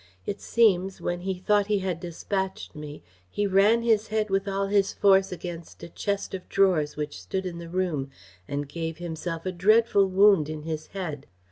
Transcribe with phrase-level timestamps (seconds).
[0.25, 4.65] It seems, when he thought he had despatched me, he ran his head with all
[4.65, 8.09] his force against a chest of drawers which stood in the room,
[8.47, 11.27] and gave himself a dreadful wound in his head.